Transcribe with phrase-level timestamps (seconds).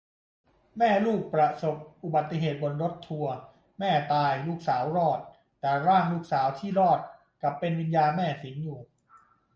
[0.77, 3.35] แม่ลูกประสบอุบัติเหตุบนรถทัวร์
[3.79, 5.19] แม่ตาย ลูกสาวรอด
[5.59, 6.99] แต่ร่างลูกสาวที่รอด
[7.41, 8.79] กลับเป็นวิญญาณแม่สิงอยู่